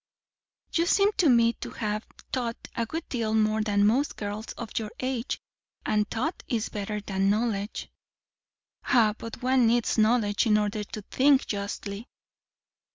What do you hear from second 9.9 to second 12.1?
knowledge in order to think justly."